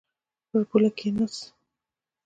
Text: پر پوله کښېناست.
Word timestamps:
پر 0.49 0.61
پوله 0.69 0.89
کښېناست. 0.97 1.41